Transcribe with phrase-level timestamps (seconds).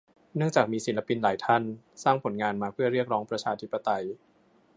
[0.35, 1.63] เนื่องจากมีศิลปินหลายท่าน
[2.03, 4.03] สร้างผลงานมาเพื่อเรียกร้องประชาธิปไตย